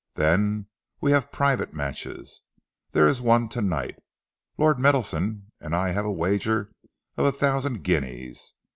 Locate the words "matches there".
1.75-3.05